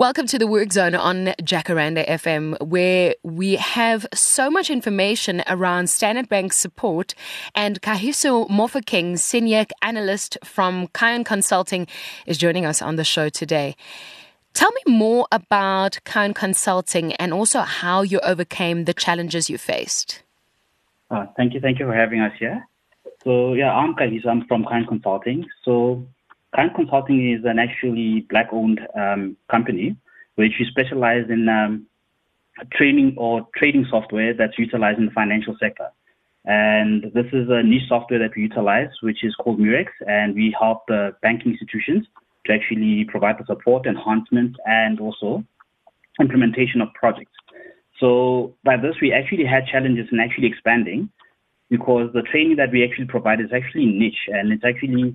[0.00, 5.90] Welcome to the Work Zone on Jacaranda FM, where we have so much information around
[5.90, 7.14] Standard Bank support.
[7.54, 11.86] And Kahiso Mofokeng, senior analyst from Kion Consulting,
[12.24, 13.76] is joining us on the show today.
[14.54, 20.22] Tell me more about Kion Consulting and also how you overcame the challenges you faced.
[21.10, 21.60] Uh, thank you.
[21.60, 22.66] Thank you for having us here.
[23.22, 24.28] So, yeah, I'm Kahiso.
[24.28, 25.44] I'm from Kion Consulting.
[25.62, 26.06] So,
[26.54, 29.96] Kion Consulting is an actually black-owned um, company
[30.36, 31.86] which we specialize in um,
[32.72, 35.88] training or trading software that's utilized in the financial sector.
[36.44, 40.54] And this is a niche software that we utilize, which is called Murex, and we
[40.58, 42.06] help the banking institutions
[42.46, 45.44] to actually provide the support, enhancement, and also
[46.18, 47.32] implementation of projects.
[47.98, 51.10] So by this, we actually had challenges in actually expanding
[51.68, 55.14] because the training that we actually provide is actually niche and it's actually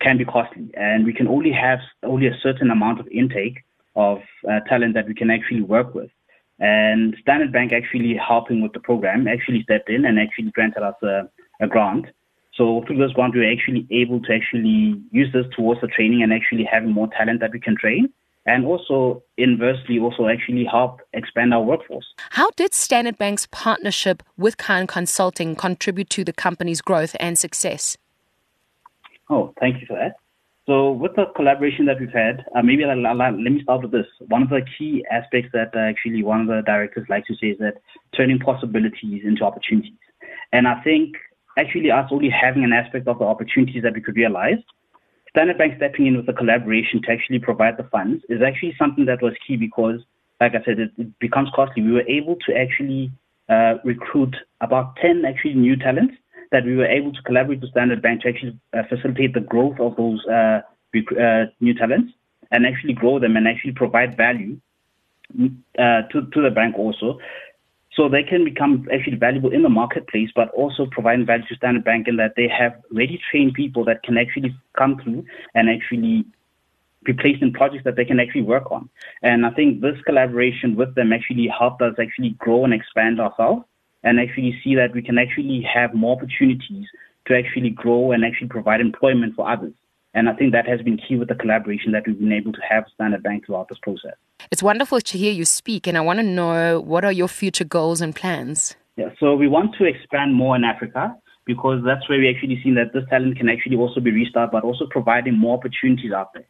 [0.00, 3.64] can be costly, and we can only have only a certain amount of intake
[3.94, 6.10] of uh, talent that we can actually work with.
[6.58, 10.94] And Standard Bank actually helping with the program actually stepped in and actually granted us
[11.02, 11.28] a,
[11.60, 12.06] a grant.
[12.54, 16.22] So through this grant, we were actually able to actually use this towards the training
[16.22, 18.12] and actually having more talent that we can train
[18.46, 22.06] and also inversely also actually help expand our workforce.
[22.30, 27.96] How did Standard Bank's partnership with Kion Consulting contribute to the company's growth and success?
[29.28, 30.16] Oh, thank you for that.
[30.66, 33.92] So with the collaboration that we've had, uh, maybe I'll, I'll, let me start with
[33.92, 34.06] this.
[34.28, 37.48] One of the key aspects that uh, actually one of the directors likes to say
[37.48, 37.74] is that
[38.16, 39.92] turning possibilities into opportunities.
[40.52, 41.14] And I think
[41.56, 44.58] actually us only having an aspect of the opportunities that we could realize,
[45.30, 49.04] Standard Bank stepping in with the collaboration to actually provide the funds is actually something
[49.04, 50.00] that was key because,
[50.40, 51.82] like I said, it, it becomes costly.
[51.82, 53.12] We were able to actually
[53.48, 56.14] uh, recruit about 10 actually new talents
[56.52, 59.78] that we were able to collaborate with Standard Bank to actually uh, facilitate the growth
[59.80, 60.60] of those uh,
[61.20, 62.12] uh, new talents
[62.50, 64.58] and actually grow them and actually provide value
[65.78, 67.18] uh, to, to the bank also.
[67.94, 71.84] So they can become actually valuable in the marketplace, but also providing value to Standard
[71.84, 76.26] Bank in that they have ready trained people that can actually come through and actually
[77.04, 78.90] be placed in projects that they can actually work on.
[79.22, 83.64] And I think this collaboration with them actually helped us actually grow and expand ourselves
[84.02, 86.86] and actually see that we can actually have more opportunities
[87.26, 89.72] to actually grow and actually provide employment for others.
[90.14, 92.60] And I think that has been key with the collaboration that we've been able to
[92.68, 94.14] have Standard Bank throughout this process.
[94.50, 97.64] It's wonderful to hear you speak, and I want to know what are your future
[97.64, 98.76] goals and plans?
[98.96, 101.14] Yeah, so we want to expand more in Africa
[101.44, 104.64] because that's where we actually seen that this talent can actually also be restarted, but
[104.64, 106.46] also providing more opportunities out there.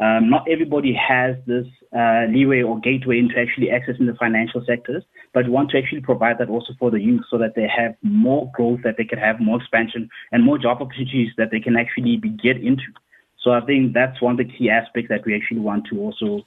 [0.00, 1.66] Um, not everybody has this
[1.96, 5.02] uh, leeway or gateway into actually accessing the financial sectors,
[5.34, 7.96] but we want to actually provide that also for the youth so that they have
[8.02, 11.76] more growth, that they can have more expansion and more job opportunities that they can
[11.76, 12.84] actually be get into.
[13.42, 16.46] So I think that's one of the key aspects that we actually want to also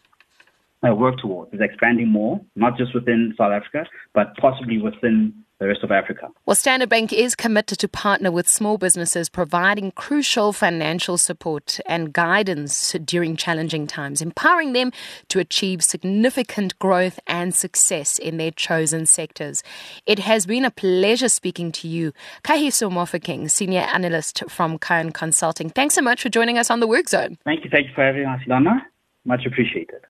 [0.87, 5.67] uh, work towards is expanding more, not just within South Africa, but possibly within the
[5.67, 6.27] rest of Africa.
[6.47, 12.11] Well, Standard Bank is committed to partner with small businesses, providing crucial financial support and
[12.11, 14.91] guidance during challenging times, empowering them
[15.29, 19.61] to achieve significant growth and success in their chosen sectors.
[20.07, 22.11] It has been a pleasure speaking to you,
[22.43, 25.69] Kahiso Mofokeng, Senior Analyst from Kion Consulting.
[25.69, 27.37] Thanks so much for joining us on the Work Zone.
[27.45, 27.69] Thank you.
[27.69, 28.87] Thank you for having us, Lana.
[29.25, 30.01] Much appreciated.